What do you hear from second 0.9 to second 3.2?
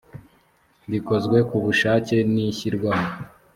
rikozwe ku bushake n ishyirwaho